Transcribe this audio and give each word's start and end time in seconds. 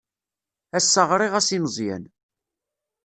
Ass-a 0.77 1.03
ɣriɣ-as 1.09 1.49
i 1.55 1.59
Meẓyan. 1.63 2.03